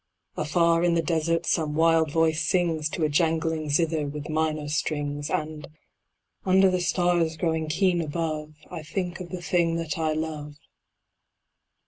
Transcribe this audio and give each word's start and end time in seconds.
Afar, 0.35 0.83
in 0.83 0.95
the 0.95 1.03
Desert 1.03 1.45
some 1.45 1.75
wild 1.75 2.09
voice 2.09 2.41
sings 2.41 2.89
To 2.89 3.03
a 3.03 3.07
jangling 3.07 3.69
zither 3.69 4.07
with 4.07 4.29
minor 4.31 4.67
strings, 4.67 5.29
And, 5.29 5.67
under 6.43 6.71
the 6.71 6.81
stars 6.81 7.37
growing 7.37 7.67
keen 7.69 8.01
above, 8.01 8.55
I 8.71 8.81
think 8.81 9.19
of 9.19 9.29
the 9.29 9.43
thing 9.43 9.75
that 9.75 9.99
I 9.99 10.13
love. 10.13 10.55